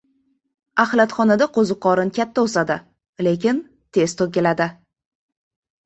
•Axlatxonada 0.83 1.47
qo‘ziqorin 1.59 2.13
katta 2.17 2.47
o‘sadi, 2.47 2.79
lekin 3.31 3.63
tez 3.99 4.21
to‘kiladi. 4.23 4.73